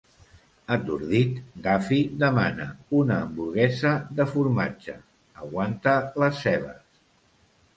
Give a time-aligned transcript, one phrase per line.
[0.75, 1.35] Atordit,
[1.67, 2.65] Daffy demana
[3.01, 4.97] "Una hamburguesa de formatge,
[5.43, 6.83] aguanta les cebes".